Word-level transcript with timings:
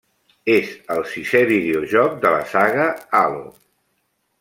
És 0.53 0.71
el 0.95 1.03
sisè 1.11 1.43
videojoc 1.53 2.19
de 2.27 2.35
la 2.39 2.43
saga 2.57 2.91
Halo. 3.21 3.49